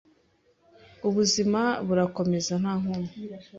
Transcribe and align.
ubuzima 1.07 1.61
burakomeza 1.85 2.53
nta 2.61 2.73
nkomyi 2.81 3.11